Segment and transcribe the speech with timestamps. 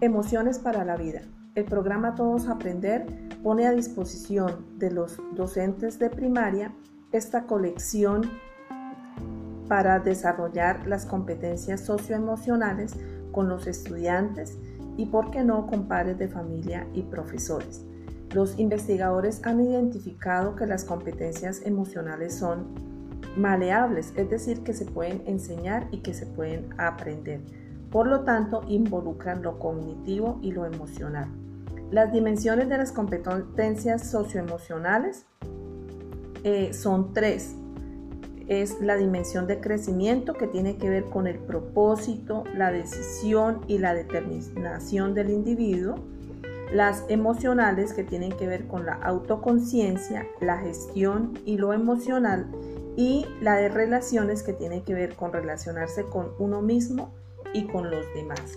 [0.00, 1.22] Emociones para la vida.
[1.56, 3.04] El programa Todos Aprender
[3.42, 6.72] pone a disposición de los docentes de primaria
[7.10, 8.30] esta colección
[9.66, 12.94] para desarrollar las competencias socioemocionales
[13.32, 14.56] con los estudiantes
[14.96, 17.84] y, por qué no, con padres de familia y profesores.
[18.32, 22.68] Los investigadores han identificado que las competencias emocionales son
[23.36, 27.67] maleables, es decir, que se pueden enseñar y que se pueden aprender.
[27.90, 31.28] Por lo tanto, involucran lo cognitivo y lo emocional.
[31.90, 35.24] Las dimensiones de las competencias socioemocionales
[36.44, 37.54] eh, son tres.
[38.46, 43.78] Es la dimensión de crecimiento que tiene que ver con el propósito, la decisión y
[43.78, 45.96] la determinación del individuo.
[46.72, 52.46] Las emocionales que tienen que ver con la autoconciencia, la gestión y lo emocional.
[52.96, 57.14] Y la de relaciones que tiene que ver con relacionarse con uno mismo
[57.54, 58.56] y con los demás.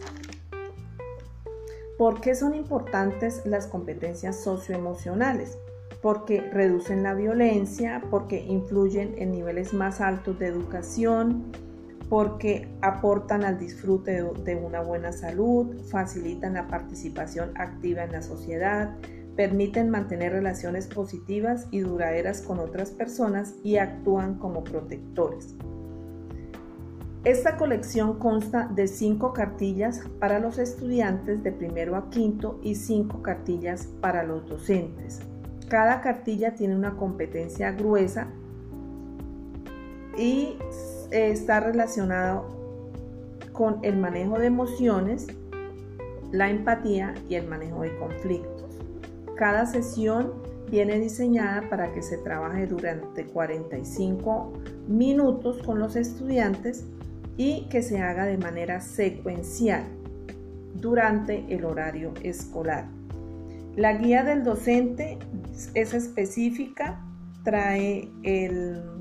[1.98, 5.60] ¿Por qué son importantes las competencias socioemocionales?
[6.02, 11.52] Porque reducen la violencia, porque influyen en niveles más altos de educación,
[12.10, 18.98] porque aportan al disfrute de una buena salud, facilitan la participación activa en la sociedad,
[19.36, 25.56] permiten mantener relaciones positivas y duraderas con otras personas y actúan como protectores.
[27.24, 33.22] Esta colección consta de cinco cartillas para los estudiantes de primero a quinto y cinco
[33.22, 35.20] cartillas para los docentes.
[35.70, 38.28] Cada cartilla tiene una competencia gruesa
[40.18, 40.58] y
[41.12, 42.48] está relacionado
[43.52, 45.28] con el manejo de emociones,
[46.32, 48.80] la empatía y el manejo de conflictos.
[49.36, 50.34] Cada sesión
[50.72, 54.54] viene diseñada para que se trabaje durante 45
[54.88, 56.88] minutos con los estudiantes
[57.38, 59.84] y que se haga de manera secuencial
[60.76, 62.86] durante el horario escolar.
[63.76, 65.18] La guía del docente
[65.74, 67.00] es específica,
[67.44, 68.10] trae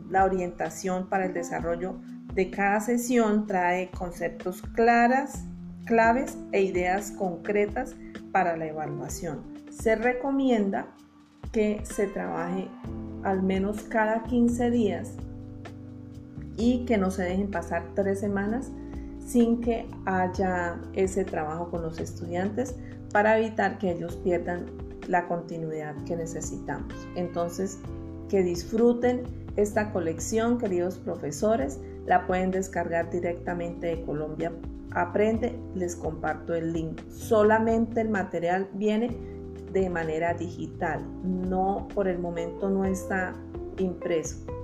[0.09, 1.97] la orientación para el desarrollo
[2.35, 5.45] de cada sesión, trae conceptos claras,
[5.85, 7.97] claves e ideas concretas
[8.31, 9.43] para la evaluación.
[9.71, 10.87] Se recomienda
[11.53, 12.69] que se trabaje
[13.25, 15.17] al menos cada 15 días
[16.61, 18.71] y que no se dejen pasar tres semanas
[19.27, 22.77] sin que haya ese trabajo con los estudiantes
[23.13, 24.67] para evitar que ellos pierdan
[25.09, 26.95] la continuidad que necesitamos.
[27.17, 27.79] Entonces,
[28.29, 29.23] que disfruten
[29.57, 34.53] esta colección, queridos profesores, la pueden descargar directamente de Colombia
[34.93, 37.01] Aprende, les comparto el link.
[37.11, 39.17] Solamente el material viene
[39.73, 43.35] de manera digital, no por el momento no está
[43.79, 44.60] impreso